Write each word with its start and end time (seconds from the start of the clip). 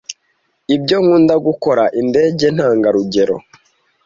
Ibyo 0.75 0.95
nkunda 1.03 1.35
gukora 1.45 1.83
indege 2.01 2.45
ntangarugero. 2.55 3.35